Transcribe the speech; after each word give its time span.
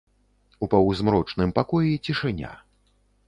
У 0.65 0.69
паўзмрочным 0.71 1.53
пакоі 1.59 1.99
цішыня. 2.09 2.51